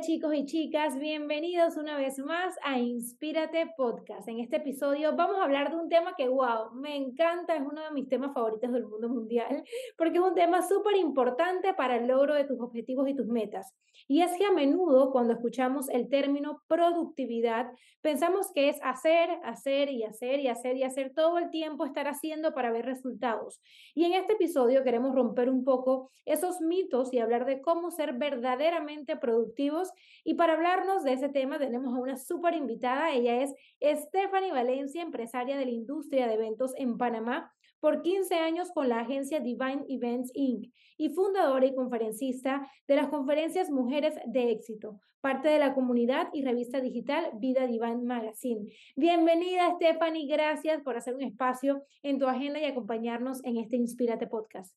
[0.00, 4.28] Chicos y chicas, bienvenidos una vez más a Inspírate Podcast.
[4.28, 7.80] En este episodio vamos a hablar de un tema que, wow, me encanta, es uno
[7.80, 9.62] de mis temas favoritos del mundo mundial,
[9.96, 13.72] porque es un tema súper importante para el logro de tus objetivos y tus metas.
[14.08, 17.70] Y es que a menudo cuando escuchamos el término productividad,
[18.00, 22.08] pensamos que es hacer, hacer y hacer y hacer y hacer todo el tiempo, estar
[22.08, 23.60] haciendo para ver resultados.
[23.94, 28.14] Y en este episodio queremos romper un poco esos mitos y hablar de cómo ser
[28.14, 29.83] verdaderamente productivos.
[30.24, 35.02] Y para hablarnos de ese tema tenemos a una súper invitada, ella es Stephanie Valencia,
[35.02, 37.52] empresaria de la industria de eventos en Panamá
[37.84, 40.72] por 15 años con la agencia Divine Events Inc.
[40.96, 46.42] y fundadora y conferencista de las conferencias Mujeres de Éxito, parte de la comunidad y
[46.42, 48.72] revista digital Vida Divine Magazine.
[48.96, 54.28] Bienvenida Stephanie, gracias por hacer un espacio en tu agenda y acompañarnos en este Inspírate
[54.28, 54.74] Podcast.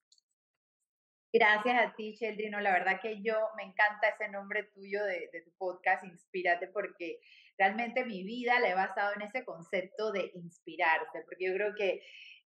[1.34, 2.60] Gracias a ti, Sheldrino.
[2.62, 7.20] La verdad que yo me encanta ese nombre tuyo de, de, tu podcast, Inspírate, porque
[7.58, 12.02] realmente mi vida la he basado en ese concepto de inspirarse, porque yo creo que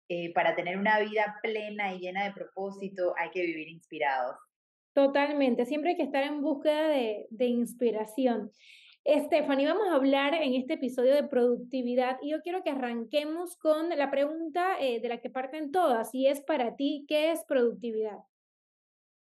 [0.09, 4.37] eh, para tener una vida plena y llena de propósito hay que vivir inspirados.
[4.95, 8.51] Totalmente, siempre hay que estar en búsqueda de, de inspiración.
[9.07, 13.89] Stephanie, vamos a hablar en este episodio de productividad y yo quiero que arranquemos con
[13.91, 18.19] la pregunta eh, de la que parten todas y es para ti, ¿qué es productividad?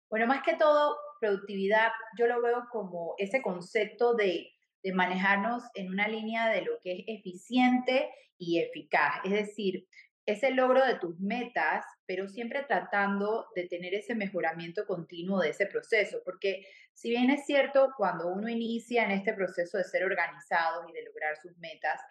[0.10, 4.52] Bueno, más que todo, productividad yo lo veo como ese concepto de,
[4.84, 9.22] de manejarnos en una línea de lo que es eficiente y eficaz.
[9.24, 9.88] Es decir,
[10.26, 15.68] ese logro de tus metas, pero siempre tratando de tener ese mejoramiento continuo de ese
[15.68, 20.88] proceso, porque si bien es cierto, cuando uno inicia en este proceso de ser organizado
[20.90, 22.02] y de lograr sus metas,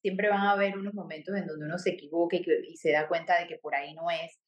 [0.00, 3.08] siempre van a haber unos momentos en donde uno se equivoca y, y se da
[3.08, 4.40] cuenta de que por ahí no es,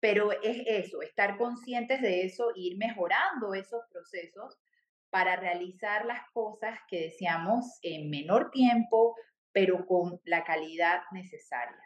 [0.00, 4.58] pero es eso, estar conscientes de eso, ir mejorando esos procesos
[5.10, 9.16] para realizar las cosas que deseamos en menor tiempo,
[9.52, 11.80] pero con la calidad necesaria.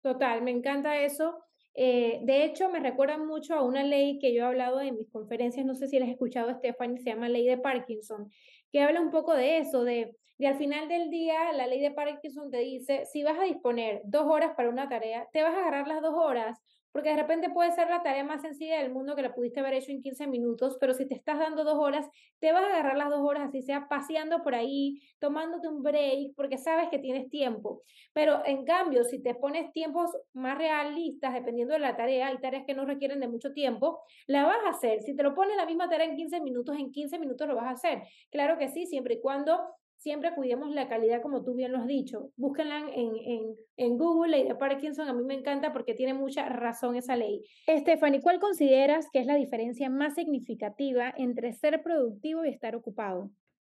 [0.00, 1.44] Total, me encanta eso.
[1.74, 5.10] Eh, de hecho, me recuerda mucho a una ley que yo he hablado en mis
[5.10, 8.30] conferencias, no sé si la has escuchado, Stephanie, se llama ley de Parkinson,
[8.72, 11.90] que habla un poco de eso, de, de al final del día, la ley de
[11.90, 15.60] Parkinson te dice, si vas a disponer dos horas para una tarea, te vas a
[15.60, 16.58] agarrar las dos horas
[16.98, 19.74] porque de repente puede ser la tarea más sencilla del mundo que la pudiste haber
[19.74, 22.04] hecho en 15 minutos, pero si te estás dando dos horas,
[22.40, 26.34] te vas a agarrar las dos horas, así sea paseando por ahí, tomándote un break,
[26.34, 27.84] porque sabes que tienes tiempo.
[28.12, 32.64] Pero en cambio, si te pones tiempos más realistas, dependiendo de la tarea, hay tareas
[32.66, 35.00] que no requieren de mucho tiempo, la vas a hacer.
[35.02, 37.66] Si te lo pones la misma tarea en 15 minutos, en 15 minutos lo vas
[37.66, 38.02] a hacer.
[38.32, 39.60] Claro que sí, siempre y cuando
[39.98, 42.30] siempre cuidemos la calidad como tú bien lo has dicho.
[42.36, 46.48] Búsquenla en, en, en, Google, ley de Parkinson, a mí me encanta porque tiene mucha
[46.48, 47.44] razón esa ley.
[47.68, 53.30] Stephanie, ¿cuál consideras que es la diferencia más significativa entre ser productivo y estar ocupado?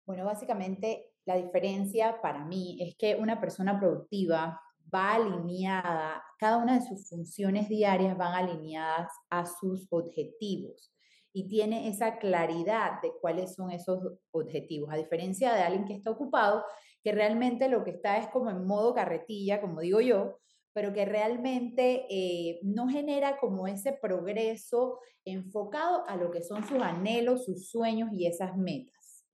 [0.05, 4.59] Bueno, básicamente la diferencia para mí es que una persona productiva
[4.93, 10.91] va alineada, cada una de sus funciones diarias van alineadas a sus objetivos
[11.33, 13.99] y tiene esa claridad de cuáles son esos
[14.31, 16.63] objetivos, a diferencia de alguien que está ocupado,
[17.03, 20.39] que realmente lo que está es como en modo carretilla, como digo yo,
[20.73, 26.81] pero que realmente eh, no genera como ese progreso enfocado a lo que son sus
[26.81, 29.25] anhelos, sus sueños y esas metas.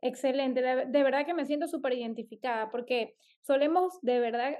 [0.00, 4.54] Excelente, de, verdad que me siento súper identificada porque solemos de verdad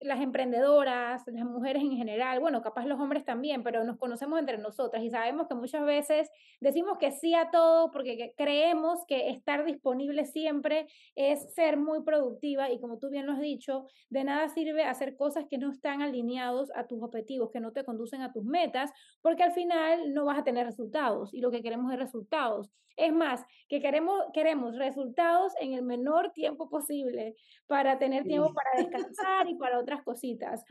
[0.00, 4.56] las emprendedoras, las mujeres en general, bueno, capaz los hombres también, pero nos conocemos entre
[4.56, 6.30] nosotras y sabemos que muchas veces
[6.60, 12.70] decimos que sí a todo porque creemos que estar disponible siempre es ser muy productiva
[12.70, 16.00] y como tú bien lo has dicho, de nada sirve hacer cosas que no están
[16.00, 18.90] alineados a tus objetivos, que no te conducen a tus metas,
[19.20, 22.70] porque al final no vas a tener resultados y lo que queremos es resultados.
[22.96, 27.34] Es más, que queremos, queremos resultados en el menor tiempo posible
[27.66, 30.64] para tener tiempo para descansar y para otras cositas.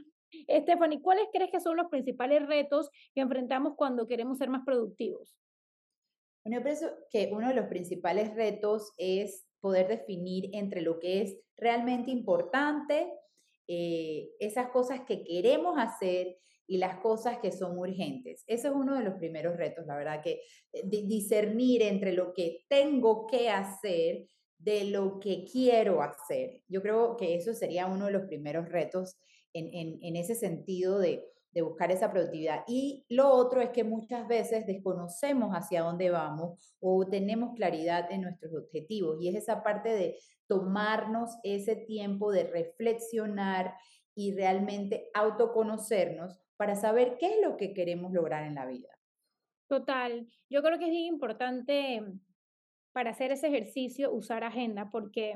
[0.49, 5.35] Stephanie, ¿cuáles crees que son los principales retos que enfrentamos cuando queremos ser más productivos?
[6.43, 11.21] Bueno, yo pienso que uno de los principales retos es poder definir entre lo que
[11.21, 13.11] es realmente importante,
[13.67, 18.43] eh, esas cosas que queremos hacer y las cosas que son urgentes.
[18.47, 20.41] Ese es uno de los primeros retos, la verdad, que
[20.71, 24.27] eh, discernir entre lo que tengo que hacer
[24.59, 26.61] de lo que quiero hacer.
[26.67, 29.17] Yo creo que eso sería uno de los primeros retos
[29.53, 32.63] en, en, ese sentido de, de buscar esa productividad.
[32.67, 38.21] Y lo otro es que muchas veces desconocemos hacia dónde vamos o tenemos claridad en
[38.21, 39.17] nuestros objetivos.
[39.21, 40.17] Y es esa parte de
[40.47, 43.73] tomarnos ese tiempo de reflexionar
[44.13, 48.89] y realmente autoconocernos para saber qué es lo que queremos lograr en la vida.
[49.69, 52.03] Total, yo creo que es bien importante
[52.91, 55.35] para hacer ese ejercicio usar agenda, porque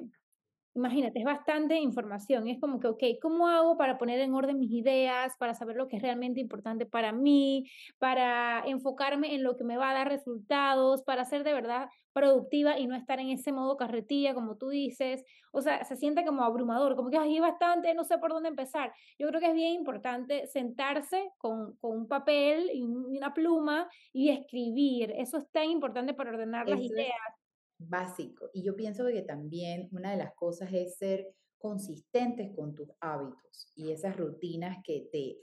[0.75, 2.47] Imagínate, es bastante información.
[2.47, 5.87] Es como que, ok, ¿cómo hago para poner en orden mis ideas, para saber lo
[5.87, 7.69] que es realmente importante para mí,
[7.99, 12.79] para enfocarme en lo que me va a dar resultados, para ser de verdad productiva
[12.79, 15.23] y no estar en ese modo carretilla, como tú dices?
[15.51, 18.91] O sea, se siente como abrumador, como que hay bastante, no sé por dónde empezar.
[19.19, 24.29] Yo creo que es bien importante sentarse con, con un papel y una pluma y
[24.29, 25.13] escribir.
[25.17, 27.42] Eso es tan importante para ordenar las ideas
[27.77, 28.49] básico.
[28.53, 33.71] Y yo pienso que también una de las cosas es ser consistentes con tus hábitos
[33.75, 35.37] y esas rutinas que te,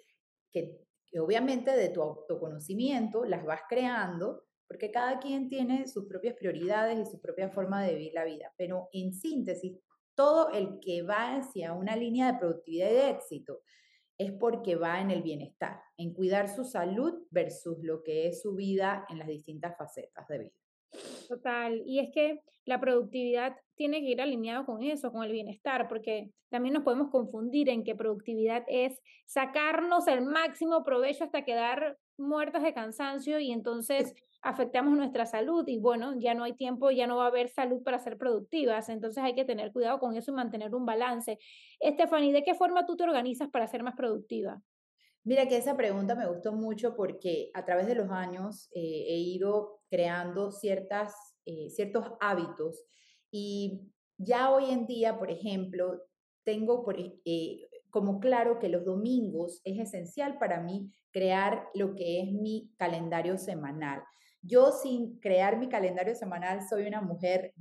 [0.53, 0.79] que,
[1.19, 7.11] obviamente de tu autoconocimiento las vas creando, porque cada quien tiene sus propias prioridades y
[7.11, 8.53] su propia forma de vivir la vida.
[8.56, 9.79] Pero en síntesis,
[10.15, 13.62] todo el que va hacia una línea de productividad y de éxito
[14.19, 18.55] es porque va en el bienestar, en cuidar su salud versus lo que es su
[18.55, 20.55] vida en las distintas facetas de vida.
[21.31, 25.87] Total, y es que la productividad tiene que ir alineado con eso, con el bienestar,
[25.87, 31.97] porque también nos podemos confundir en que productividad es sacarnos el máximo provecho hasta quedar
[32.19, 34.12] muertas de cansancio y entonces
[34.43, 37.81] afectamos nuestra salud y bueno, ya no hay tiempo, ya no va a haber salud
[37.85, 41.38] para ser productivas, entonces hay que tener cuidado con eso y mantener un balance.
[41.81, 44.61] Stephanie, ¿de qué forma tú te organizas para ser más productiva?
[45.22, 49.19] Mira que esa pregunta me gustó mucho porque a través de los años eh, he
[49.19, 51.14] ido creando ciertas,
[51.44, 52.84] eh, ciertos hábitos
[53.31, 56.02] y ya hoy en día, por ejemplo,
[56.44, 62.20] tengo por, eh, como claro que los domingos es esencial para mí crear lo que
[62.20, 64.02] es mi calendario semanal.
[64.43, 67.52] Yo sin crear mi calendario semanal soy una mujer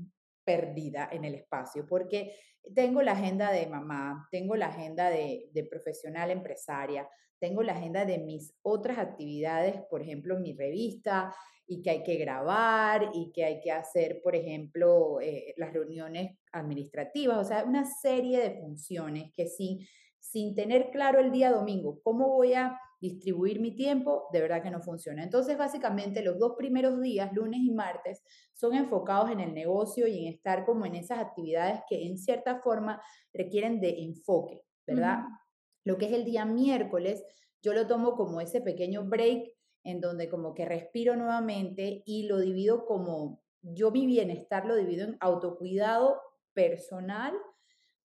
[0.45, 2.35] perdida en el espacio porque
[2.73, 7.07] tengo la agenda de mamá, tengo la agenda de, de profesional empresaria,
[7.39, 11.33] tengo la agenda de mis otras actividades, por ejemplo, mi revista,
[11.71, 16.35] y que hay que grabar y que hay que hacer, por ejemplo, eh, las reuniones
[16.51, 19.79] administrativas, o sea, una serie de funciones que sin,
[20.19, 24.71] sin tener claro el día domingo cómo voy a distribuir mi tiempo, de verdad que
[24.71, 25.23] no funciona.
[25.23, 30.25] Entonces, básicamente, los dos primeros días, lunes y martes, son enfocados en el negocio y
[30.25, 32.99] en estar como en esas actividades que en cierta forma
[33.31, 35.19] requieren de enfoque, ¿verdad?
[35.83, 37.23] Lo que es el día miércoles,
[37.61, 39.53] yo lo tomo como ese pequeño break
[39.83, 45.05] en donde como que respiro nuevamente y lo divido como, yo mi bienestar lo divido
[45.05, 46.21] en autocuidado
[46.53, 47.33] personal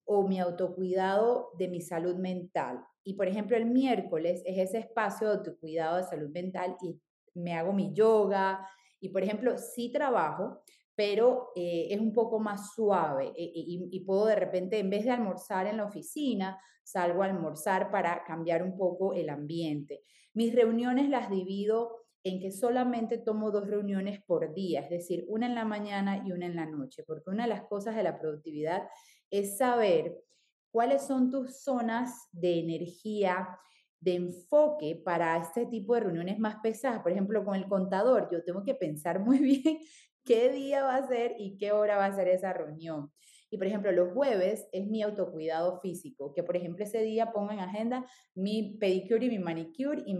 [0.05, 2.85] o mi autocuidado de mi salud mental.
[3.03, 6.99] Y por ejemplo, el miércoles es ese espacio de autocuidado de salud mental y
[7.33, 8.67] me hago mi yoga
[8.99, 10.63] y por ejemplo, sí trabajo,
[10.95, 15.11] pero eh, es un poco más suave eh, y, puedo de repente, en vez de
[15.11, 20.03] almorzar en la oficina, salgo a almorzar para cambiar un poco el ambiente.
[20.33, 25.45] Mis reuniones las divido en que solamente tomo dos reuniones por día, es decir, una
[25.45, 28.17] en la mañana y una en la noche, porque una de las cosas de la
[28.19, 28.87] productividad
[29.29, 30.23] es saber
[30.71, 33.59] cuáles son tus zonas de energía,
[33.99, 37.01] de enfoque para este tipo de reuniones más pesadas.
[37.01, 39.79] Por ejemplo, con el contador, yo tengo que pensar muy bien
[40.25, 43.11] qué día va a ser y qué hora va a ser esa reunión.
[43.49, 47.51] Y por ejemplo, los jueves es mi autocuidado físico, que por ejemplo ese día pongo
[47.51, 50.17] en agenda mi pedicure y mi manicure y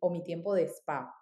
[0.00, 1.14] o mi tiempo de spa.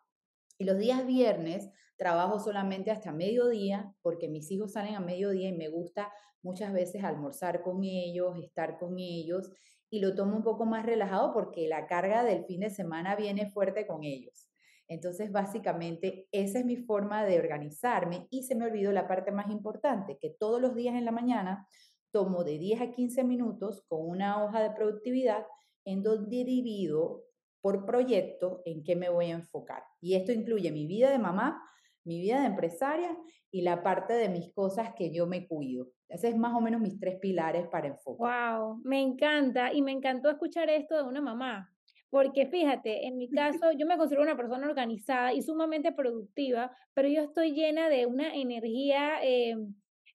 [0.59, 5.57] Y los días viernes trabajo solamente hasta mediodía porque mis hijos salen a mediodía y
[5.57, 9.51] me gusta muchas veces almorzar con ellos, estar con ellos
[9.91, 13.51] y lo tomo un poco más relajado porque la carga del fin de semana viene
[13.51, 14.52] fuerte con ellos.
[14.93, 19.51] Entonces, básicamente, esa es mi forma de organizarme y se me olvidó la parte más
[19.51, 21.67] importante, que todos los días en la mañana
[22.11, 25.47] tomo de 10 a 15 minutos con una hoja de productividad
[25.87, 27.25] en donde divido
[27.63, 29.83] por proyecto en qué me voy a enfocar.
[30.01, 31.63] Y esto incluye mi vida de mamá,
[32.05, 33.17] mi vida de empresaria
[33.51, 35.89] y la parte de mis cosas que yo me cuido.
[36.09, 38.59] Esos es más o menos mis tres pilares para enfocar.
[38.59, 41.72] Wow, me encanta y me encantó escuchar esto de una mamá,
[42.13, 47.09] porque fíjate, en mi caso, yo me considero una persona organizada y sumamente productiva, pero
[47.09, 49.57] yo estoy llena de una energía eh,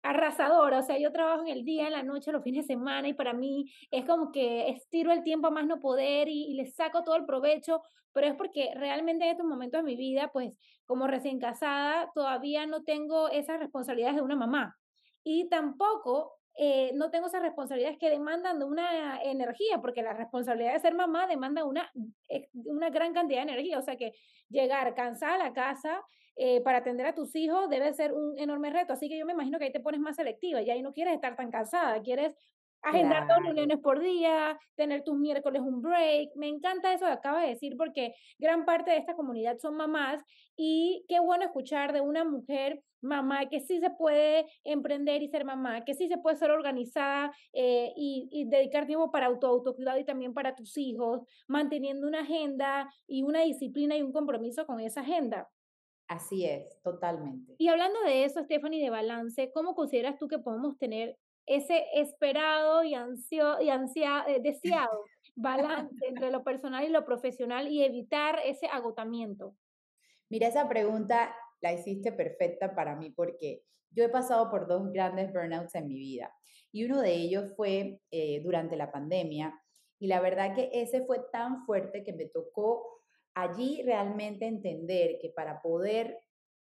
[0.04, 0.78] arrasadora.
[0.78, 3.16] O sea, yo trabajo en el día, en la noche, los fines de semana y
[3.16, 6.68] para mí es como que estiro el tiempo a más no poder y, y le
[6.68, 7.82] saco todo el provecho,
[8.14, 12.68] pero es porque realmente en estos momentos de mi vida, pues como recién casada, todavía
[12.68, 14.78] no tengo esas responsabilidades de una mamá.
[15.24, 20.74] Y tampoco eh, no tengo esas responsabilidades que demandan de una energía, porque la responsabilidad
[20.74, 21.92] de ser mamá demanda una,
[22.30, 23.78] eh, una gran cantidad de energía.
[23.78, 24.14] O sea que
[24.50, 26.04] llegar cansada a la casa
[26.36, 28.94] eh, para atender a tus hijos debe ser un enorme reto.
[28.94, 31.14] Así que yo me imagino que ahí te pones más selectiva y ahí no quieres
[31.14, 32.34] estar tan cansada, quieres
[32.88, 36.30] Agendar dos reuniones por día, tener tus miércoles un break.
[36.36, 40.24] Me encanta eso que acabas de decir porque gran parte de esta comunidad son mamás
[40.56, 45.44] y qué bueno escuchar de una mujer mamá que sí se puede emprender y ser
[45.44, 50.00] mamá, que sí se puede ser organizada eh, y, y, dedicar tiempo para auto, autocuidado
[50.00, 54.80] y también para tus hijos, manteniendo una agenda y una disciplina y un compromiso con
[54.80, 55.50] esa agenda.
[56.08, 57.54] Así es, totalmente.
[57.58, 61.18] Y hablando de eso, Stephanie, de balance, ¿cómo consideras tú que podemos tener
[61.48, 65.04] ese esperado y, ansio, y ansia, eh, deseado
[65.36, 69.56] balance entre lo personal y lo profesional y evitar ese agotamiento?
[70.30, 75.32] Mira, esa pregunta la hiciste perfecta para mí porque yo he pasado por dos grandes
[75.32, 76.34] burnouts en mi vida
[76.72, 79.54] y uno de ellos fue eh, durante la pandemia
[80.00, 83.02] y la verdad que ese fue tan fuerte que me tocó
[83.34, 86.20] allí realmente entender que para poder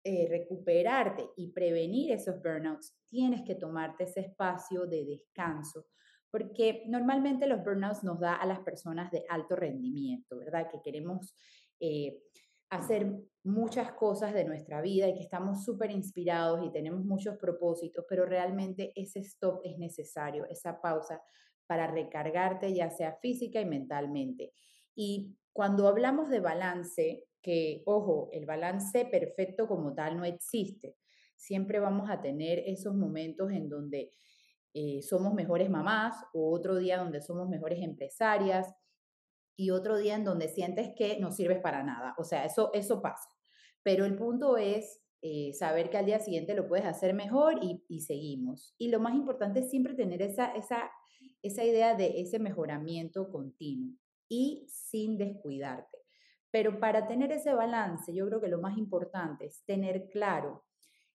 [0.04, 5.86] eh, recuperarte y prevenir esos burnouts, tienes que tomarte ese espacio de descanso,
[6.30, 10.68] porque normalmente los burnouts nos da a las personas de alto rendimiento, ¿verdad?
[10.70, 11.34] Que queremos
[11.80, 12.22] eh,
[12.70, 18.04] hacer muchas cosas de nuestra vida y que estamos súper inspirados y tenemos muchos propósitos,
[18.08, 21.20] pero realmente ese stop es necesario, esa pausa
[21.66, 24.52] para recargarte ya sea física y mentalmente.
[24.94, 30.96] Y cuando hablamos de balance, que, ojo, el balance perfecto como tal no existe.
[31.36, 34.10] Siempre vamos a tener esos momentos en donde
[34.74, 38.72] eh, somos mejores mamás o otro día donde somos mejores empresarias
[39.56, 42.14] y otro día en donde sientes que no sirves para nada.
[42.18, 43.28] O sea, eso, eso pasa.
[43.82, 47.84] Pero el punto es eh, saber que al día siguiente lo puedes hacer mejor y,
[47.88, 48.74] y, seguimos.
[48.78, 50.90] Y lo más importante es siempre tener esa, esa,
[51.42, 53.96] esa idea de ese mejoramiento continuo
[54.30, 55.98] y sin descuidarte.
[56.50, 60.64] Pero para tener ese balance, yo creo que lo más importante es tener claro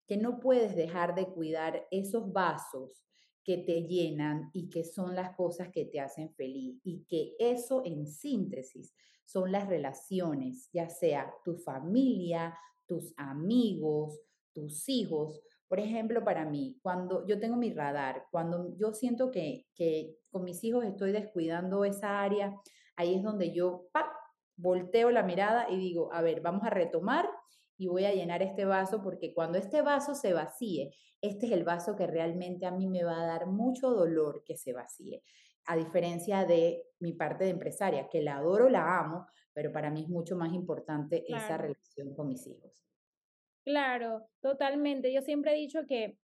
[0.06, 3.04] que no puedes dejar de cuidar esos vasos
[3.44, 7.82] que te llenan y que son las cosas que te hacen feliz y que eso
[7.86, 8.94] en síntesis
[9.24, 14.20] son las relaciones, ya sea tu familia, tus amigos,
[14.54, 15.42] tus hijos.
[15.68, 20.44] Por ejemplo, para mí, cuando yo tengo mi radar, cuando yo siento que, que con
[20.44, 22.56] mis hijos estoy descuidando esa área,
[22.96, 24.08] ahí es donde yo ¡pap!
[24.58, 27.28] volteo la mirada y digo, a ver, vamos a retomar
[27.78, 31.64] y voy a llenar este vaso porque cuando este vaso se vacíe, este es el
[31.64, 35.24] vaso que realmente a mí me va a dar mucho dolor que se vacíe.
[35.66, 40.04] A diferencia de mi parte de empresaria, que la adoro, la amo, pero para mí
[40.04, 42.86] es mucho más importante esa relación con mis hijos.
[43.66, 45.12] Claro, totalmente.
[45.12, 46.18] Yo siempre he dicho que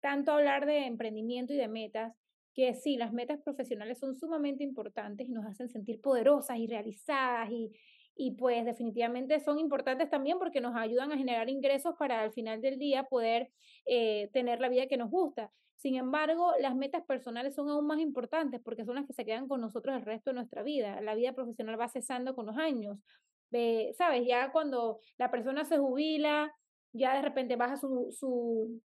[0.00, 2.14] tanto hablar de emprendimiento y de metas
[2.54, 7.50] que sí, las metas profesionales son sumamente importantes y nos hacen sentir poderosas y realizadas
[7.50, 7.72] y,
[8.16, 12.60] y pues definitivamente son importantes también porque nos ayudan a generar ingresos para al final
[12.60, 13.50] del día poder
[13.86, 15.50] eh, tener la vida que nos gusta.
[15.76, 19.48] Sin embargo, las metas personales son aún más importantes porque son las que se quedan
[19.48, 21.00] con nosotros el resto de nuestra vida.
[21.00, 22.98] La vida profesional va cesando con los años.
[23.52, 24.26] Eh, ¿Sabes?
[24.26, 26.54] Ya cuando la persona se jubila,
[26.92, 28.82] ya de repente baja su, su,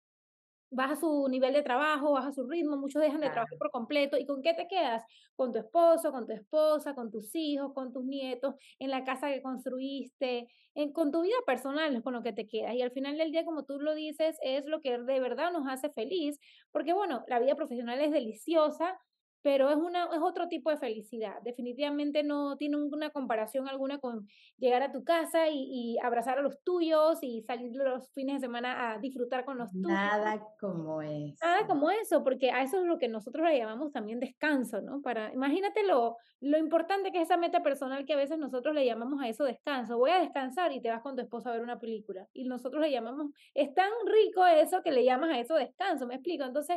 [0.72, 4.16] baja su nivel de trabajo, baja su ritmo, muchos dejan de trabajar por completo.
[4.16, 5.04] ¿Y con qué te quedas?
[5.36, 9.28] Con tu esposo, con tu esposa, con tus hijos, con tus nietos, en la casa
[9.28, 12.74] que construiste, en, con tu vida personal es con lo que te quedas.
[12.74, 15.68] Y al final del día, como tú lo dices, es lo que de verdad nos
[15.68, 16.38] hace feliz,
[16.70, 18.98] porque bueno, la vida profesional es deliciosa,
[19.42, 21.42] pero es, una, es otro tipo de felicidad.
[21.42, 26.62] Definitivamente no tiene una comparación alguna con llegar a tu casa y, abrazar a los
[26.62, 29.88] tuyos y salir los fines de semana a disfrutar con los tuyos.
[29.88, 31.44] Nada como eso.
[31.44, 35.02] Nada como eso, porque a eso es lo que nosotros le llamamos también descanso, ¿no?
[35.02, 38.86] Para, imagínate lo, lo importante que es esa meta personal que a veces nosotros le
[38.86, 39.98] llamamos a eso descanso.
[39.98, 42.26] Voy a descansar y te vas con tu esposa a ver una película.
[42.32, 46.14] Y nosotros le llamamos, es tan rico eso que le llamas a eso descanso, ¿me
[46.14, 46.44] explico?
[46.44, 46.76] Entonces,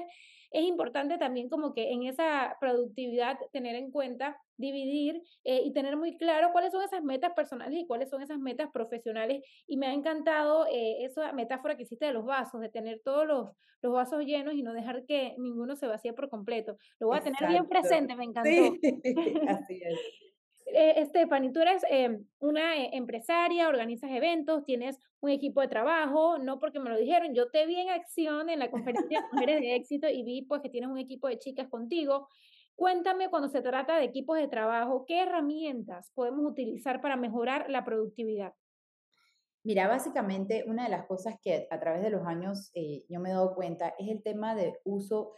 [0.56, 5.98] es importante también como que en esa productividad tener en cuenta, dividir eh, y tener
[5.98, 9.44] muy claro cuáles son esas metas personales y cuáles son esas metas profesionales.
[9.68, 13.28] Y me ha encantado eh, esa metáfora que hiciste de los vasos, de tener todos
[13.28, 13.50] los,
[13.82, 16.78] los vasos llenos y no dejar que ninguno se vacíe por completo.
[17.00, 18.50] Lo voy a tener bien presente, me encantó.
[18.50, 18.80] Sí,
[19.50, 20.00] así es.
[20.68, 26.40] Eh, Stephanie, tú eres eh, una eh, empresaria, organizas eventos, tienes un equipo de trabajo,
[26.40, 29.62] no porque me lo dijeron, yo te vi en acción en la conferencia de Mujeres
[29.62, 32.28] de Éxito y vi pues que tienes un equipo de chicas contigo.
[32.76, 37.86] Cuéntame cuando se trata de equipos de trabajo, ¿qué herramientas podemos utilizar para mejorar la
[37.86, 38.54] productividad?
[39.64, 42.72] Mira, básicamente una de las cosas que a través de los años
[43.08, 45.34] yo me he dado cuenta es el tema de uso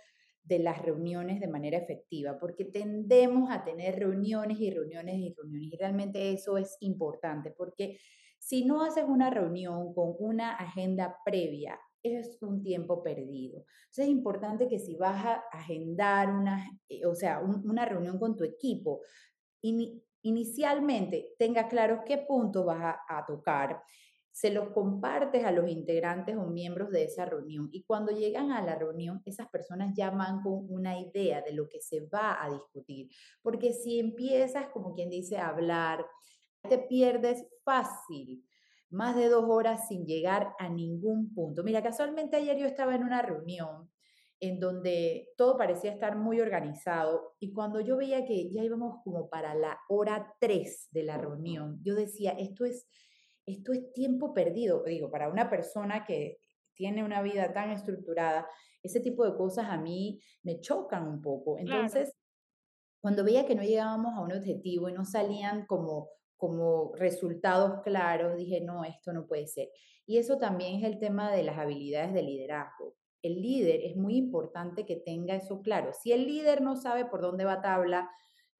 [0.47, 5.73] de las reuniones de manera efectiva, porque tendemos a tener reuniones y reuniones y reuniones,
[5.73, 7.97] y realmente eso es importante, porque
[8.39, 13.65] si no haces una reunión con una agenda previa, es un tiempo perdido.
[13.87, 18.35] Entonces es importante que si vas a agendar una, eh, o sea, una reunión con
[18.35, 19.01] tu equipo,
[20.21, 23.81] inicialmente tenga claro qué punto vas a, tocar,
[24.38, 28.62] se los compartes a los integrantes o miembros de esa reunión y cuando llegan a
[28.62, 32.48] la reunión, esas personas ya van con una idea de lo que se va a
[32.48, 33.10] discutir.
[33.41, 36.06] Porque si empiezas, como quien dice, a hablar,
[36.70, 38.46] te pierdes fácil
[38.91, 41.63] más de dos horas sin llegar a ningún punto.
[41.63, 43.89] Mira, casualmente ayer yo estaba en una reunión
[44.39, 49.32] en donde todo parecía estar muy organizado y cuando yo veía que ya íbamos como
[49.32, 52.88] para la hora 3 de la reunión, yo decía, esto es,
[53.47, 54.83] esto es tiempo perdido.
[54.83, 56.37] Digo, para una persona que
[56.75, 58.47] tiene una vida tan estructurada,
[58.83, 61.57] ese tipo de cosas a mí me chocan un poco.
[61.57, 62.13] Entonces,
[63.01, 68.37] cuando veía que no llegábamos a un objetivo y no salían como como resultados claros,
[68.37, 69.69] dije, no, esto no puede ser.
[70.05, 72.95] Y eso también es el tema de las habilidades de liderazgo.
[73.23, 75.91] El líder es muy importante que tenga eso claro.
[75.93, 78.09] Si el líder no sabe por dónde va tabla,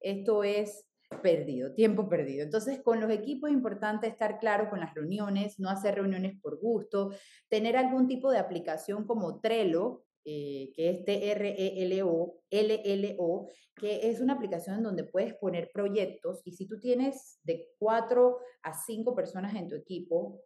[0.00, 0.87] esto es
[1.22, 2.44] perdido, tiempo perdido.
[2.44, 6.60] Entonces, con los equipos es importante estar claro con las reuniones, no hacer reuniones por
[6.60, 7.12] gusto,
[7.48, 14.34] tener algún tipo de aplicación como Trello, eh, que es T-R-E-L-O, L-L-O, que es una
[14.34, 19.54] aplicación en donde puedes poner proyectos y si tú tienes de cuatro a cinco personas
[19.54, 20.42] en tu equipo,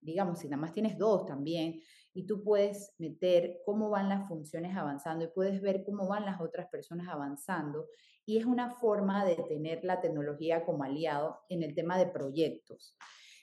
[0.00, 1.80] digamos, si nada más tienes dos también,
[2.18, 6.40] y tú puedes meter cómo van las funciones avanzando y puedes ver cómo van las
[6.40, 7.86] otras personas avanzando.
[8.26, 12.96] Y es una forma de tener la tecnología como aliado en el tema de proyectos.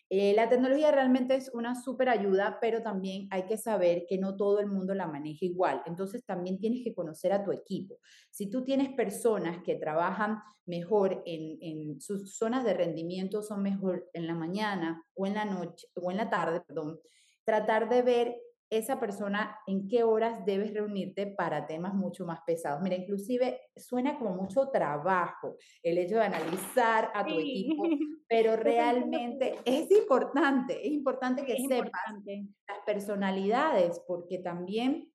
[0.09, 4.35] Eh, la tecnología realmente es una súper ayuda, pero también hay que saber que no
[4.35, 5.81] todo el mundo la maneja igual.
[5.85, 7.99] Entonces también tienes que conocer a tu equipo.
[8.29, 14.09] Si tú tienes personas que trabajan mejor en, en sus zonas de rendimiento, son mejor
[14.11, 16.99] en la mañana o en la noche o en la tarde, perdón,
[17.45, 18.35] tratar de ver
[18.69, 22.81] esa persona en qué horas debes reunirte para temas mucho más pesados.
[22.81, 27.83] Mira, inclusive suena como mucho trabajo el hecho de analizar a tu equipo,
[28.27, 31.91] pero realmente es importante, es importante que sepas
[32.25, 35.11] las personalidades, porque también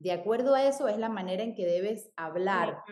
[0.00, 2.82] de acuerdo a eso es la manera en que debes hablar.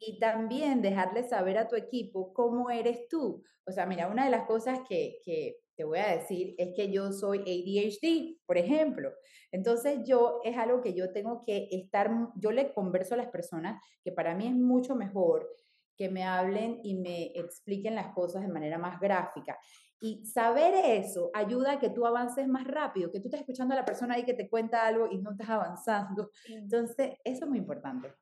[0.00, 3.44] Y también dejarle saber a tu equipo cómo eres tú.
[3.64, 6.90] O sea, mira, una de las cosas que, que te voy a decir es que
[6.90, 9.12] yo soy ADHD, por ejemplo.
[9.50, 13.82] Entonces yo es algo que yo tengo que estar, yo le converso a las personas
[14.02, 15.48] que para mí es mucho mejor
[15.96, 19.58] que me hablen y me expliquen las cosas de manera más gráfica.
[20.00, 23.78] Y saber eso ayuda a que tú avances más rápido, que tú estés escuchando a
[23.78, 26.30] la persona ahí que te cuenta algo y no estás avanzando.
[26.46, 28.12] Entonces, eso es muy importante.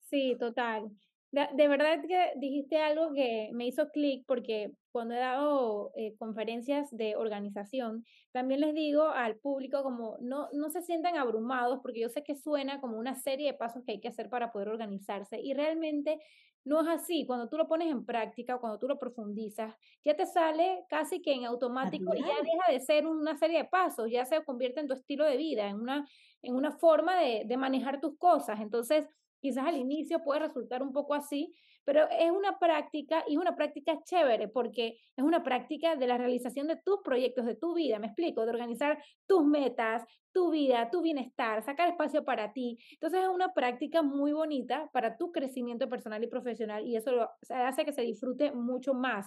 [0.00, 0.90] Sí, total.
[1.32, 6.88] De, verdad que dijiste algo que me hizo clic porque cuando he dado eh, conferencias
[6.90, 12.08] de organización, también les digo al público como no, no se sientan abrumados porque yo
[12.08, 15.40] sé que suena como una serie de pasos que hay que hacer para poder organizarse
[15.40, 16.18] y realmente
[16.64, 17.24] no es así.
[17.26, 21.22] Cuando tú lo pones en práctica o cuando tú lo profundizas, ya te sale casi
[21.22, 24.80] que en automático y ya deja de ser una serie de pasos, ya se convierte
[24.80, 26.08] en tu estilo de vida, en una,
[26.42, 28.60] en una forma de, de manejar tus cosas.
[28.60, 29.08] Entonces,
[29.40, 33.56] Quizás al inicio puede resultar un poco así, pero es una práctica y es una
[33.56, 37.98] práctica chévere porque es una práctica de la realización de tus proyectos, de tu vida,
[37.98, 42.78] me explico, de organizar tus metas, tu vida, tu bienestar, sacar espacio para ti.
[42.92, 47.84] Entonces es una práctica muy bonita para tu crecimiento personal y profesional y eso hace
[47.84, 49.26] que se disfrute mucho más.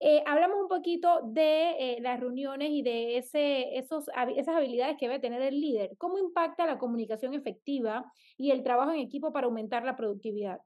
[0.00, 5.08] Eh, hablamos un poquito de eh, las reuniones y de ese, esos, esas habilidades que
[5.08, 5.96] debe tener el líder.
[5.98, 10.60] ¿Cómo impacta la comunicación efectiva y el trabajo en equipo para aumentar la productividad?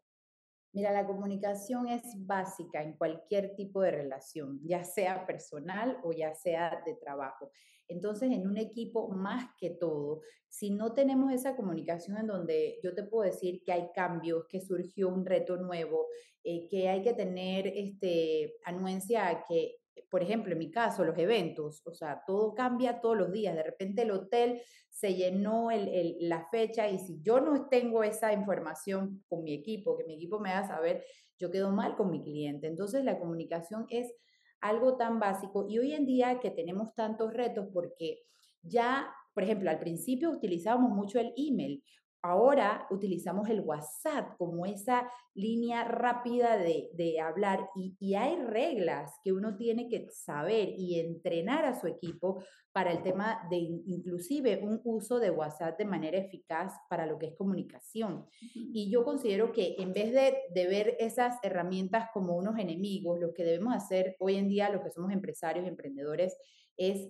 [0.73, 6.35] Mira, la comunicación es básica en cualquier tipo de relación, ya sea personal o ya
[6.35, 7.51] sea de trabajo.
[7.89, 12.95] Entonces, en un equipo, más que todo, si no tenemos esa comunicación en donde yo
[12.95, 16.07] te puedo decir que hay cambios, que surgió un reto nuevo,
[16.43, 21.17] eh, que hay que tener este, anuencia a que, por ejemplo, en mi caso, los
[21.19, 23.55] eventos, o sea, todo cambia todos los días.
[23.55, 28.33] De repente el hotel se llenó el, la fecha y si yo no tengo esa
[28.33, 31.05] información con mi equipo, que mi equipo me haga saber,
[31.39, 32.67] yo quedo mal con mi cliente.
[32.67, 34.13] Entonces, la comunicación es
[34.61, 38.21] algo tan básico y hoy en día que tenemos tantos retos porque
[38.63, 41.83] ya, por ejemplo, al principio utilizábamos mucho el email,
[42.23, 49.33] ahora utilizamos el WhatsApp como esa línea rápida de, hablar y, y, hay reglas que
[49.33, 54.81] uno tiene que saber y entrenar a su equipo para el tema de inclusive un
[54.85, 58.27] uso de WhatsApp de manera eficaz para lo que es comunicación.
[58.55, 63.35] Y yo considero que en vez de, de ver esas herramientas como unos enemigos, lo
[63.35, 66.37] que debemos hacer hoy en día, los que somos empresarios, emprendedores,
[66.77, 67.09] es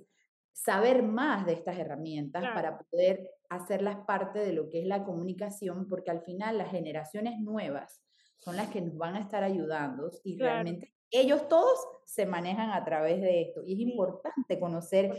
[0.53, 5.89] saber más de estas herramientas para poder hacerlas parte de lo que es la comunicación,
[5.89, 8.03] porque al final las generaciones nuevas
[8.39, 12.85] son las que nos van a estar ayudando y realmente ellos todos se manejan a
[12.85, 13.63] través de esto.
[13.65, 15.15] Y es importante conocer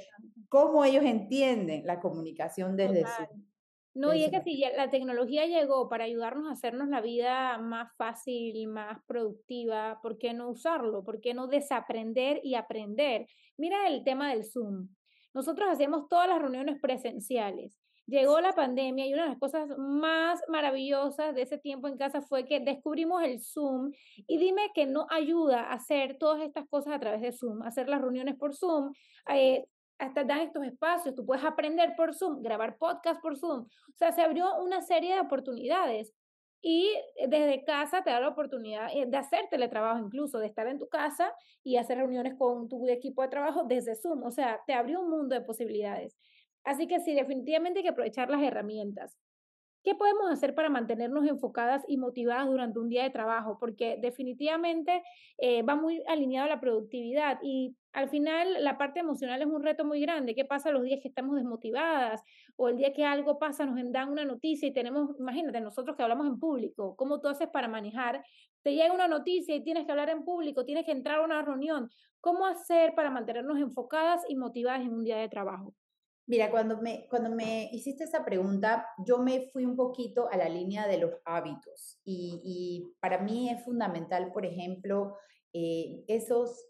[0.49, 3.43] cómo ellos entienden la comunicación desde su
[3.95, 7.95] no, y es que si la tecnología llegó para ayudarnos a hacernos la vida más
[7.95, 11.03] fácil, más productiva, ¿por qué no usarlo?
[11.03, 13.27] ¿Por qué no desaprender y aprender?
[13.55, 14.87] Mira el tema del Zoom.
[15.33, 17.77] Nosotros hacemos todas las reuniones presenciales.
[18.05, 22.21] Llegó la pandemia y una de las cosas más maravillosas de ese tiempo en casa
[22.21, 23.91] fue que descubrimos el Zoom
[24.27, 27.87] y dime que no ayuda a hacer todas estas cosas a través de Zoom, hacer
[27.87, 28.91] las reuniones por Zoom,
[29.29, 29.65] eh,
[29.99, 33.61] hasta dan estos espacios, tú puedes aprender por Zoom, grabar podcast por Zoom.
[33.61, 36.13] O sea, se abrió una serie de oportunidades
[36.63, 40.65] y eh, desde casa te da la oportunidad eh, de hacer teletrabajo incluso, de estar
[40.67, 44.23] en tu casa y hacer reuniones con tu equipo de trabajo desde Zoom.
[44.23, 46.17] O sea, te abrió un mundo de posibilidades.
[46.63, 49.17] Así que sí, definitivamente hay que aprovechar las herramientas.
[49.83, 53.57] ¿Qué podemos hacer para mantenernos enfocadas y motivadas durante un día de trabajo?
[53.59, 55.03] Porque definitivamente
[55.37, 59.61] eh, va muy alineado a la productividad y al final la parte emocional es un
[59.61, 60.35] reto muy grande.
[60.35, 62.23] ¿Qué pasa los días que estamos desmotivadas
[62.55, 66.03] o el día que algo pasa, nos dan una noticia y tenemos, imagínate, nosotros que
[66.03, 68.23] hablamos en público, ¿cómo tú haces para manejar?
[68.61, 71.41] Te llega una noticia y tienes que hablar en público, tienes que entrar a una
[71.41, 71.89] reunión.
[72.21, 75.73] ¿Cómo hacer para mantenernos enfocadas y motivadas en un día de trabajo?
[76.25, 80.47] Mira, cuando me, cuando me hiciste esa pregunta, yo me fui un poquito a la
[80.47, 85.17] línea de los hábitos y, para mí es fundamental, por ejemplo,
[85.51, 86.69] eh, esos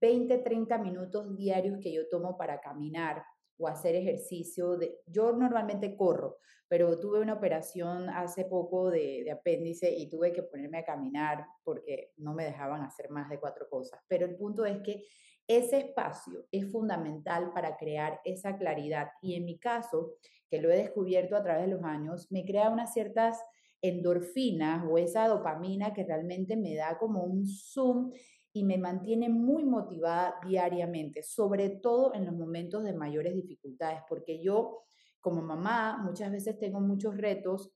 [0.00, 3.24] 20, 30 minutos diarios que yo tomo para caminar
[3.56, 4.76] o hacer ejercicio.
[4.76, 10.42] De, yo normalmente corro, pero tuve una operación hace poco de, apéndice y tuve que
[10.42, 14.00] ponerme a caminar porque no me dejaban hacer más de cuatro cosas.
[14.08, 15.04] Pero el punto es que
[15.46, 19.08] ese espacio es fundamental para crear esa claridad.
[19.20, 20.14] Y en mi caso,
[20.48, 23.40] que lo he descubierto a través de los años, me crea unas ciertas
[23.82, 28.12] endorfinas o esa dopamina que realmente me da como un zoom
[28.54, 34.40] y me mantiene muy motivada diariamente, sobre todo en los momentos de mayores dificultades, porque
[34.42, 34.84] yo
[35.20, 37.72] como mamá muchas veces tengo muchos retos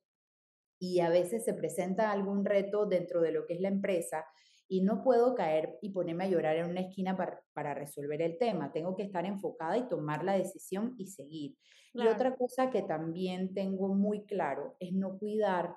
[0.79, 4.25] y a veces se presenta algún reto dentro de lo que es la empresa
[4.69, 8.71] y no puedo caer y ponerme a llorar en una esquina para, resolver el tema.
[8.73, 11.57] Tengo que estar enfocada y tomar la decisión y seguir.
[11.95, 15.75] Y otra cosa que también tengo muy claro es no cuidar,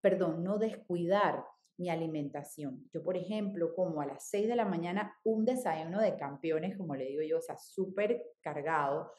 [0.00, 1.44] perdón, no descuidar
[1.78, 2.88] mi alimentación.
[2.92, 6.94] Yo, por ejemplo, como a las 6 de la mañana un desayuno de campeones, como
[6.94, 9.10] le digo yo, o sea, súper cargado.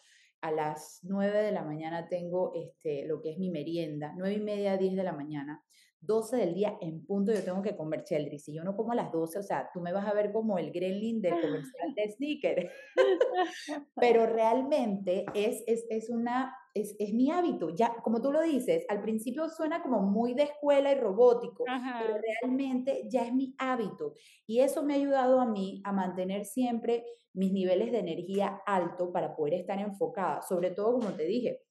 [0.42, 4.42] A las 9 de la mañana tengo este, lo que es mi merienda, 9 y
[4.42, 5.64] media, 10 de la mañana.
[6.02, 8.40] 12 del día en punto yo tengo que comer cheldry.
[8.40, 10.58] Si yo no como a las 12, o sea, tú me vas a ver como
[10.58, 12.72] el gremlin del comercial de sneaker.
[13.96, 17.70] Pero realmente es, es, es una, es, es, mi hábito.
[17.70, 22.18] Ya, como tú lo dices, al principio suena como muy de escuela y robótico, pero
[22.18, 24.14] realmente ya es mi hábito.
[24.46, 29.12] Y eso me ha ayudado a mí a mantener siempre mis niveles de energía alto
[29.12, 30.42] para poder estar enfocada.
[30.42, 31.62] Sobre todo, como te dije,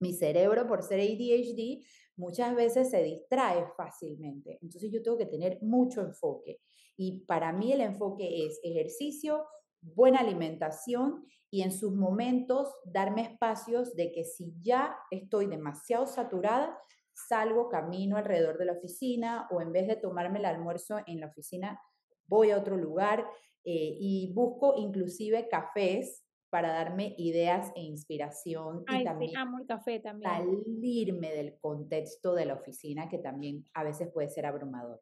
[0.00, 1.84] mi cerebro, por ser ADHD,
[2.16, 4.58] muchas veces se distrae fácilmente.
[4.62, 6.60] Entonces yo tengo que tener mucho enfoque.
[6.96, 9.44] Y para mí el enfoque es ejercicio,
[9.80, 16.78] buena alimentación y en sus momentos darme espacios de que si ya estoy demasiado saturada,
[17.12, 21.28] salgo, camino alrededor de la oficina o en vez de tomarme el almuerzo en la
[21.28, 21.80] oficina,
[22.26, 23.20] voy a otro lugar
[23.64, 26.23] eh, y busco inclusive cafés
[26.54, 30.30] para darme ideas e inspiración y también amo el café también.
[30.30, 35.00] salirme del contexto de la oficina que también a veces puede ser abrumador.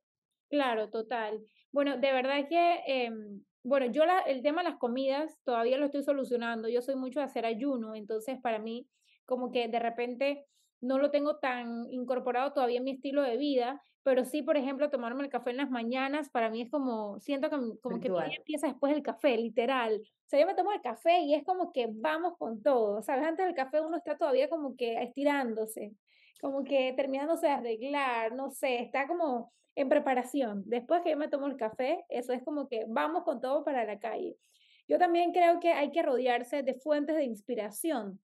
[0.48, 1.44] Claro, total.
[1.70, 5.84] Bueno, de verdad que, em, bueno, yo la, el tema de las comidas todavía lo
[5.84, 6.70] estoy solucionando.
[6.70, 8.88] Yo soy mucho de hacer ayuno, entonces para mí
[9.26, 10.46] como que de repente
[10.80, 14.90] no lo tengo tan incorporado todavía en mi estilo de vida, pero sí, por ejemplo,
[14.90, 18.66] tomarme el café en las mañanas, para mí es como, siento que, como que empieza
[18.66, 20.00] después del café, literal.
[20.02, 23.24] O sea, yo me tomo el café y es como que vamos con todo, ¿sabes?
[23.24, 25.92] Antes del café uno está todavía como que estirándose,
[26.40, 30.64] como que terminándose de arreglar, no sé, está como en preparación.
[30.66, 33.84] Después que yo me tomo el café, eso es como que vamos con todo para
[33.84, 34.36] la calle.
[34.88, 38.20] Yo también creo que hay que rodearse de fuentes de inspiración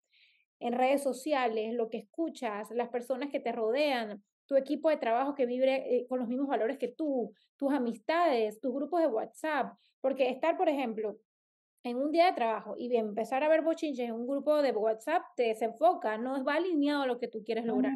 [0.60, 5.36] en redes sociales, lo que escuchas, las personas que te rodean, tu equipo de trabajo
[5.36, 9.78] que vive eh, con los mismos valores que tú, tus amistades, tus grupos de WhatsApp,
[10.02, 11.20] porque estar, por ejemplo,
[11.84, 15.24] en un día de trabajo y empezar a ver bochinches en un grupo de WhatsApp
[15.36, 17.94] te desenfoca, no va alineado a lo que tú quieres lograr.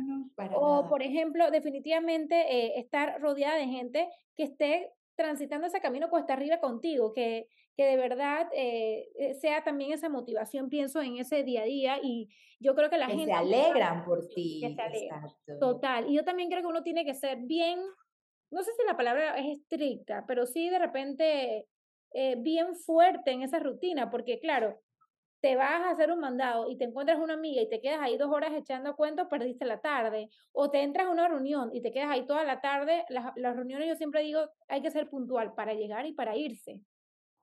[0.54, 6.34] o, por ejemplo, definitivamente eh, estar rodeada de gente que esté transitando ese camino cuesta
[6.34, 11.44] arriba contigo, que, que de verdad eh, eh, sea también esa motivación, pienso en ese
[11.44, 13.26] día a día y yo creo que la gente...
[13.26, 14.62] Se alegran por ti.
[15.60, 16.10] Total.
[16.10, 17.80] Y yo también creo que uno tiene que ser bien,
[18.52, 21.68] no sé si la palabra es estricta, pero sí de repente
[22.14, 24.82] eh, bien fuerte en esa rutina, porque claro,
[25.42, 28.16] te vas a hacer un mandado y te encuentras una amiga y te quedas ahí
[28.16, 30.30] dos horas echando cuentos, perdiste la tarde.
[30.52, 33.04] O te entras a una reunión y te quedas ahí toda la tarde.
[33.10, 36.80] Las, las reuniones yo siempre digo, hay que ser puntual para llegar y para irse.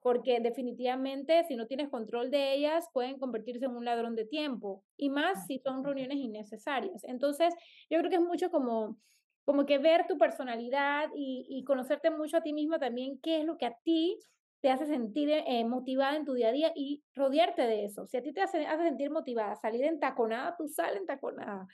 [0.01, 4.85] Porque definitivamente si no tienes control de ellas, pueden convertirse en un ladrón de tiempo.
[4.97, 7.03] Y más si son reuniones innecesarias.
[7.03, 7.53] Entonces,
[7.91, 8.97] yo creo que es mucho como,
[9.45, 13.45] como que ver tu personalidad y, y conocerte mucho a ti misma también, qué es
[13.45, 14.21] lo que a ti
[14.61, 18.07] te hace sentir eh, motivada en tu día a día y rodearte de eso.
[18.07, 21.67] Si a ti te hace, hace sentir motivada, salir entaconada, tú sales entaconada.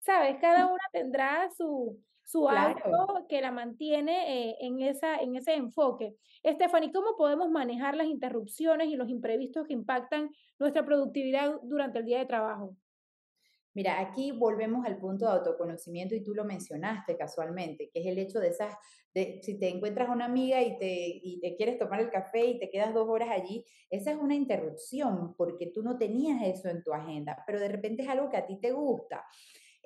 [0.00, 0.36] ¿Sabes?
[0.40, 6.14] Cada una tendrá su, su algo que la mantiene eh, en, esa, en ese enfoque.
[6.44, 12.04] Stephanie, ¿cómo podemos manejar las interrupciones y los imprevistos que impactan nuestra productividad durante el
[12.04, 12.76] día de trabajo?
[13.76, 18.18] Mira, aquí volvemos al punto de autoconocimiento y tú lo mencionaste casualmente, que es el
[18.18, 18.74] hecho de esas,
[19.12, 22.58] de, si te encuentras una amiga y te, y te quieres tomar el café y
[22.58, 26.82] te quedas dos horas allí, esa es una interrupción porque tú no tenías eso en
[26.82, 29.26] tu agenda, pero de repente es algo que a ti te gusta.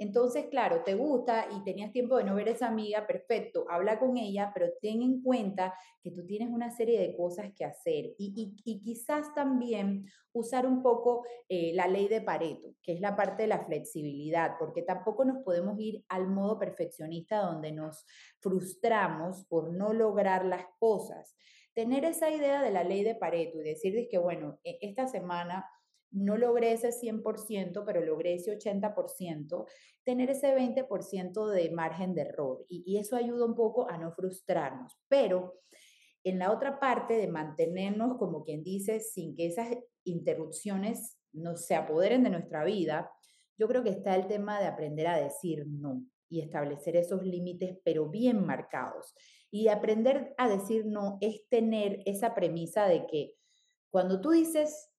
[0.01, 3.99] Entonces, claro, te gusta y tenías tiempo de no ver a esa amiga, perfecto, habla
[3.99, 8.15] con ella, pero ten en cuenta que tú tienes una serie de cosas que hacer
[8.17, 13.43] y, quizás también usar un poco eh, la ley de Pareto, que es la parte
[13.43, 18.07] de la flexibilidad, porque tampoco nos podemos ir al modo perfeccionista donde nos
[18.39, 21.37] frustramos por no lograr las cosas.
[21.75, 25.67] Tener esa idea de la ley de Pareto y decir que, bueno, e, esta semana
[26.13, 29.67] no logré ese 100%, pero logré ese 80%,
[30.05, 32.65] tener ese 20% de margen de error.
[32.69, 34.99] Y, eso ayuda un poco a no frustrarnos.
[35.09, 35.61] Pero
[36.25, 39.69] en la otra parte de mantenernos, como quien dice, sin que esas
[40.05, 43.11] interrupciones no se apoderen de nuestra vida,
[43.57, 47.79] yo creo que está el tema de aprender a decir no y establecer esos límites,
[47.85, 49.15] pero bien marcados.
[49.51, 53.35] Y aprender a decir no es tener esa premisa de que
[53.91, 54.91] cuando tú dices,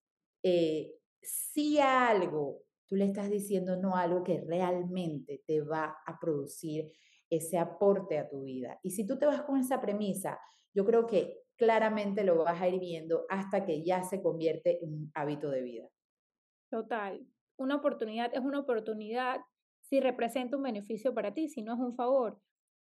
[0.44, 6.92] eh, si algo, tú le estás diciendo no algo que realmente te va a producir
[7.30, 8.80] ese aporte a tu vida.
[8.84, 10.40] Y si tú te vas con esa premisa,
[10.74, 14.94] yo creo que claramente lo vas a ir viendo hasta que ya se convierte en
[14.94, 15.88] un hábito de vida.
[16.70, 17.26] Total.
[17.58, 19.42] Una oportunidad es una oportunidad
[19.82, 22.42] si representa un beneficio para ti, si no es un favor.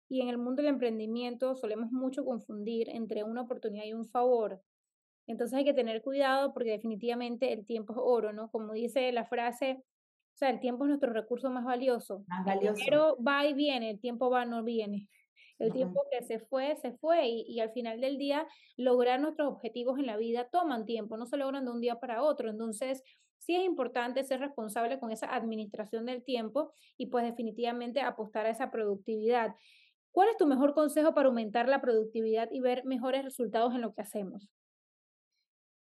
[0.09, 4.63] Y en el mundo del emprendimiento solemos mucho confundir entre una oportunidad y un favor.
[5.27, 8.51] Entonces hay que tener cuidado porque definitivamente el tiempo es oro, ¿no?
[8.51, 9.83] Como dice la frase,
[10.35, 12.25] o sea, el tiempo es nuestro recurso más valioso.
[12.27, 12.83] Más valioso.
[12.85, 15.09] Pero va y viene, el tiempo va, no viene.
[15.59, 19.47] El tiempo que se fue, se fue y, y, al final del día lograr nuestros
[19.47, 22.51] objetivos en la vida toman tiempo, no se logran de un día para otro.
[22.51, 23.05] Entonces,
[23.43, 28.51] sí es importante ser responsable con esa administración del tiempo y pues definitivamente apostar a
[28.51, 29.55] esa productividad.
[30.13, 33.95] ¿Cuál es tu mejor consejo para aumentar la productividad y ver mejores resultados en lo
[33.95, 34.49] que hacemos?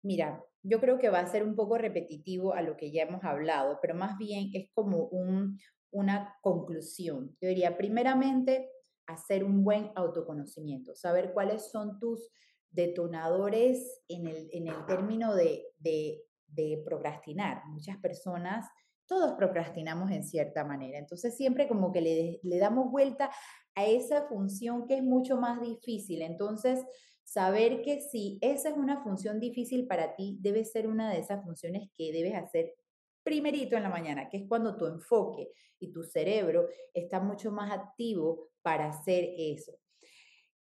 [0.01, 3.23] Mira, yo creo que va a ser un poco repetitivo a lo que ya hemos
[3.23, 5.59] hablado, pero más bien es como un,
[5.91, 7.35] una conclusión.
[7.41, 8.69] Yo diría, primeramente,
[9.07, 12.29] hacer un buen autoconocimiento, saber cuáles son tus
[12.69, 17.63] detonadores en el, término de procrastinar.
[17.67, 18.67] Muchas personas
[19.09, 20.99] todos procrastinamos en cierta manera.
[20.99, 23.31] Entonces siempre como que le, le, damos vuelta
[23.73, 26.21] a esa función que es mucho más difícil.
[26.21, 26.85] Entonces
[27.31, 31.43] saber que si esa es una función difícil para ti, debe ser una de esas
[31.43, 32.73] funciones que debes hacer
[33.21, 37.71] primerito en la mañana, que es cuando tu enfoque y tu cerebro está mucho más
[37.71, 39.73] activo para hacer eso.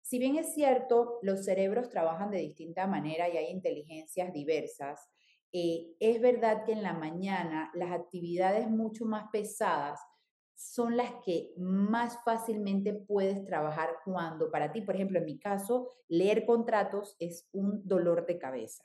[0.03, 5.09] Si bien es cierto, los cerebros trabajan de distinta manera y hay inteligencias diversas,
[5.53, 10.01] eh, es verdad que en la mañana las actividades mucho más pesadas
[10.57, 15.91] son las que más fácilmente puedes trabajar cuando para ti, por ejemplo, en mi caso,
[16.09, 18.83] leer contratos es un dolor de cabeza,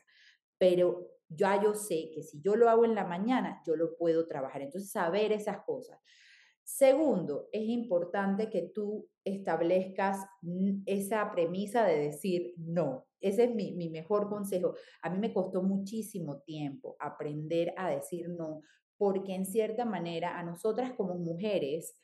[0.58, 4.28] pero ya yo sé que si yo lo hago en la mañana, yo lo puedo
[4.28, 4.62] trabajar.
[4.62, 5.98] Entonces, saber esas cosas.
[6.64, 10.26] Segundo, es importante que tú establezcas
[10.86, 13.08] esa premisa de decir no.
[13.20, 14.74] Ese es mi, mi, mejor consejo.
[15.02, 18.62] A mí me costó muchísimo tiempo aprender a decir no,
[19.02, 21.98] porque en cierta manera a nosotras como mujeres,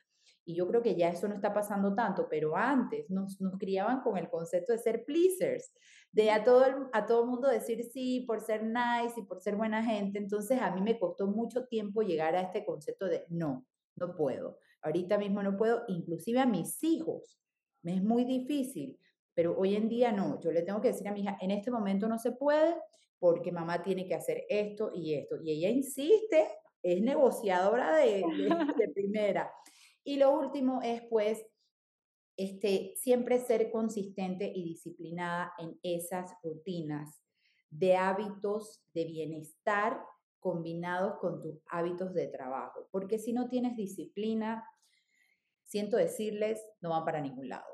[0.44, 4.02] y yo creo que ya eso no está pasando tanto, pero antes nos, nos criaban
[4.02, 5.72] con el concepto de ser pleasers,
[6.12, 9.56] de a todo, el, a todo mundo decir sí por ser nice y por ser
[9.56, 10.18] buena gente.
[10.18, 14.58] Entonces a mí me costó mucho tiempo llegar a este concepto de no, no puedo.
[14.82, 17.40] Ahorita mismo no puedo, inclusive a mis hijos.
[17.84, 18.98] Me es muy difícil
[19.36, 21.70] Pero hoy en día no, yo le tengo que decir a mi hija, en este
[21.70, 22.74] momento no se puede
[23.20, 25.38] porque mamá tiene que hacer esto y esto.
[25.44, 26.48] Y ella insiste,
[26.84, 28.24] es negociadora de,
[28.78, 29.52] de, primera.
[30.04, 31.46] Y lo último es pues
[32.38, 37.22] este, siempre ser consistente y disciplinada en esas rutinas
[37.70, 40.00] de hábitos de bienestar
[40.40, 42.88] combinados con tus hábitos de trabajo.
[42.92, 44.64] Porque si no tienes disciplina,
[45.64, 47.66] siento decirles, no van para ningún lado.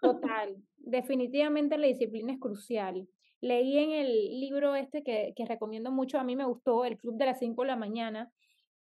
[0.00, 3.08] Total, definitivamente la disciplina es crucial.
[3.40, 7.16] Leí en el libro este que, que recomiendo mucho, a mí me gustó, El Club
[7.16, 8.32] de las 5 de la mañana,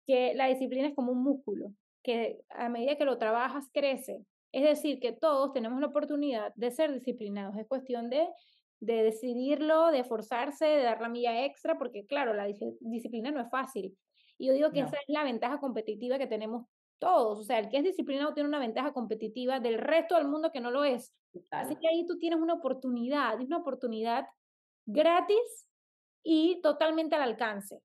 [0.06, 4.24] que la disciplina es como un músculo, que a medida que lo trabajas crece.
[4.52, 7.56] Es decir, que todos tenemos la oportunidad de ser disciplinados.
[7.56, 8.28] Es cuestión de,
[8.80, 12.46] de decidirlo, de forzarse, de dar la milla extra, porque claro, la
[12.80, 13.96] disciplina no es fácil.
[14.36, 16.66] Y yo digo que esa es la ventaja competitiva que tenemos
[16.98, 17.38] todos.
[17.38, 20.60] O sea, el que es disciplinado tiene una ventaja competitiva del resto del mundo que
[20.60, 21.14] no lo es.
[21.50, 24.26] Así que ahí tú tienes una oportunidad, es una oportunidad
[24.86, 25.68] gratis
[26.22, 27.80] y totalmente al alcance,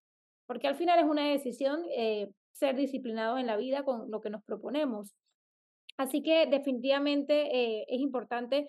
[0.45, 4.29] porque al final es una decisión eh, ser disciplinado en la vida con lo que
[4.29, 5.13] nos proponemos.
[5.97, 8.67] Así que definitivamente eh, es importante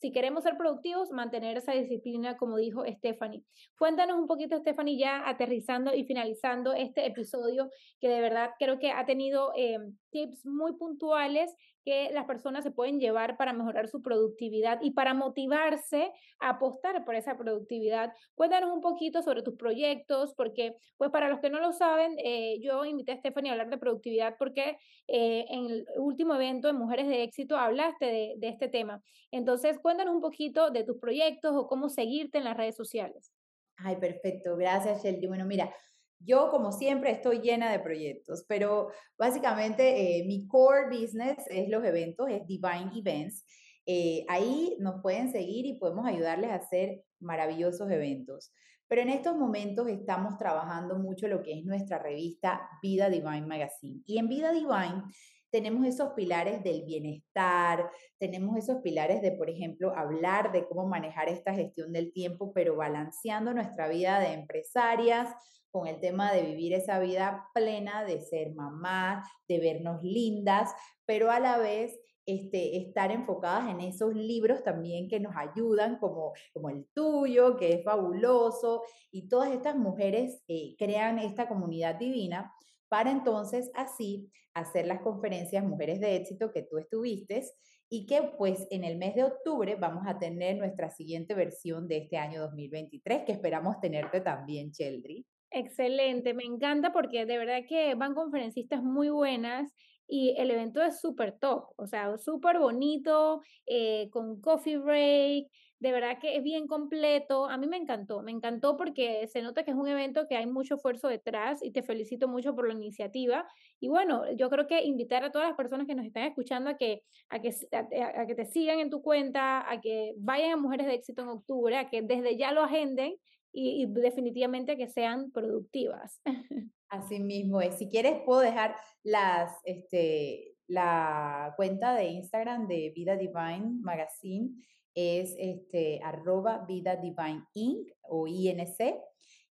[0.00, 3.42] si queremos ser productivos, mantener esa disciplina, como dijo Stephanie.
[3.78, 8.90] Cuéntanos un poquito, Stephanie, ya aterrizando y finalizando este episodio, que de verdad creo que
[8.90, 9.78] ha tenido eh,
[10.16, 15.14] tips muy puntuales que las personas se pueden llevar para mejorar su productividad y para
[15.14, 18.12] motivarse a apostar por esa productividad.
[18.34, 22.58] Cuéntanos un poquito sobre tus proyectos, porque pues para los que no lo saben, eh,
[22.60, 26.72] yo invité a Stephanie a hablar de productividad porque eh, en el último evento de
[26.72, 29.02] Mujeres de Éxito hablaste de, este tema.
[29.30, 33.32] Entonces, cuéntanos un poquito de tus proyectos o cómo seguirte en las redes sociales.
[33.76, 34.56] Ay, perfecto.
[34.56, 35.26] Gracias, Shelty.
[35.26, 35.72] Bueno, mira,
[36.18, 41.84] yo, como siempre, estoy llena de proyectos, pero básicamente eh, mi core business es los
[41.84, 43.44] eventos, es Divine Events.
[43.86, 48.52] Eh, ahí nos pueden seguir y podemos ayudarles a hacer maravillosos eventos.
[48.88, 54.00] Pero en estos momentos estamos trabajando mucho lo que es nuestra revista Vida Divine Magazine.
[54.06, 55.02] Y en Vida Divine
[55.50, 61.28] tenemos esos pilares del bienestar, tenemos esos pilares de, por ejemplo, hablar de cómo manejar
[61.28, 65.34] esta gestión del tiempo, pero balanceando nuestra vida de empresarias
[65.70, 70.72] con el tema de vivir esa vida plena, de ser mamá, de vernos lindas,
[71.04, 76.32] pero a la vez este, estar enfocadas en esos libros también que nos ayudan, como,
[76.52, 78.82] como el tuyo, que es fabuloso,
[79.12, 82.52] y todas estas mujeres eh, crean esta comunidad divina
[82.88, 87.42] para entonces así hacer las conferencias Mujeres de Éxito que tú estuviste
[87.88, 91.98] y que pues en el mes de octubre vamos a tener nuestra siguiente versión de
[91.98, 95.24] este año 2023 que esperamos tenerte también, Cheldry.
[95.50, 99.72] Excelente, me encanta porque de verdad que van conferencistas muy buenas
[100.08, 105.92] y el evento es súper top, o sea, súper bonito, eh, con coffee break, de
[105.92, 107.46] verdad que es bien completo.
[107.46, 110.46] A mí me encantó, me encantó porque se nota que es un evento que hay
[110.46, 113.46] mucho esfuerzo detrás y te felicito mucho por la iniciativa.
[113.78, 116.76] Y bueno, yo creo que invitar a todas las personas que nos están escuchando a
[116.76, 120.86] que, a que, a, que te sigan en tu cuenta, a que vayan a Mujeres
[120.86, 123.16] de Éxito en octubre, a que desde ya lo agenden
[123.52, 126.20] y, y definitivamente a que sean productivas.
[126.88, 127.76] Así mismo es.
[127.78, 134.50] Si quieres, puedo dejar las, este, la cuenta de Instagram de Vida Divine Magazine
[134.96, 137.92] es este, arroba Vida Divine Inc.
[138.02, 138.96] o INC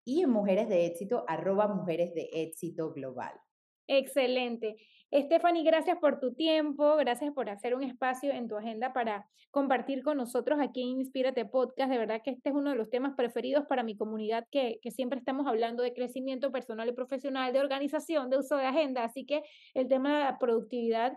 [0.03, 3.33] y en Mujeres de Éxito, arroba Mujeres de Éxito Global.
[3.87, 4.77] Excelente.
[5.13, 10.03] Stephanie, gracias por tu tiempo, gracias por hacer un espacio en tu agenda para compartir
[10.03, 11.91] con nosotros aquí en Inspírate Podcast.
[11.91, 14.91] De verdad que este es uno de los temas preferidos para mi comunidad, que, que
[14.91, 19.03] siempre estamos hablando de crecimiento personal y profesional, de organización, de uso de agenda.
[19.03, 21.13] Así que el tema de la productividad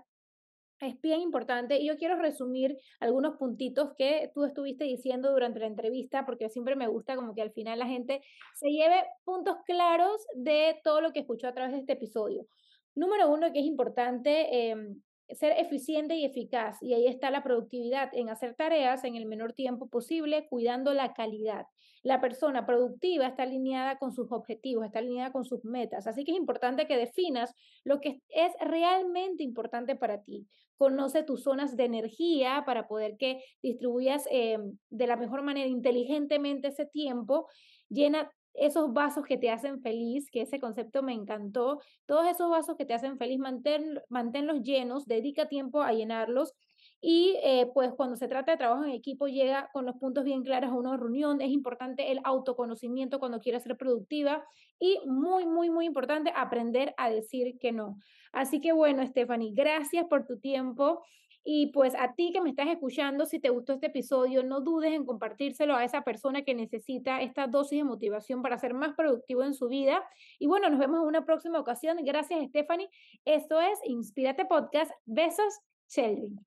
[0.80, 5.66] es bien importante y yo quiero resumir algunos puntitos que tú estuviste diciendo durante la
[5.66, 8.22] entrevista porque siempre me gusta como que al final la gente
[8.54, 12.46] se lleve puntos claros de todo lo que escuchó a través de este episodio.
[12.94, 18.10] Número uno, que es importante em, ser eficiente y eficaz y ahí está la productividad
[18.12, 21.66] en hacer tareas en el menor tiempo posible cuidando la calidad.
[22.02, 26.06] La persona productiva está alineada con sus objetivos, está alineada con sus metas.
[26.06, 30.46] Así que es importante que definas lo que es realmente importante para ti.
[30.76, 34.58] Conoce tus zonas de energía para poder que distribuyas eh,
[34.90, 37.48] de la mejor manera inteligentemente ese tiempo.
[37.88, 38.30] Llena
[38.60, 41.80] esos vasos que te hacen feliz, que ese concepto me encantó.
[42.06, 46.54] Todos esos vasos que te hacen feliz, mantén, manténlos llenos, dedica tiempo a llenarlos
[47.00, 50.42] y eh, pues cuando se trata de trabajo en equipo, llega con los puntos bien
[50.42, 51.40] claros a una reunión.
[51.40, 54.44] Es importante el autoconocimiento cuando quieras ser productiva
[54.80, 57.98] y muy, muy, muy importante aprender a decir que no.
[58.32, 61.04] Así que bueno, Stephanie, gracias por tu tiempo.
[61.50, 64.92] Y pues a ti que me estás escuchando, si te gustó este episodio, no dudes
[64.92, 69.42] en compartírselo a esa persona que necesita esta dosis de motivación para ser más productivo
[69.42, 70.04] en su vida.
[70.38, 71.96] Y bueno, nos vemos en una próxima ocasión.
[72.04, 72.90] Gracias, Stephanie.
[73.24, 74.90] Esto es Inspírate Podcast.
[75.06, 76.38] Besos, Shelby.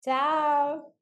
[0.00, 0.94] Chao.